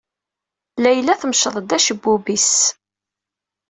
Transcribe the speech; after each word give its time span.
Layla 0.83 1.13
temceḍ-d 1.21 1.69
acebbub-is. 1.77 2.53